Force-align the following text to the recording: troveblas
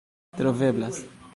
troveblas 0.37 0.97